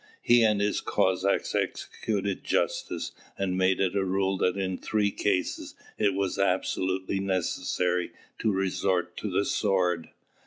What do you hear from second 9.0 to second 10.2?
to the sword.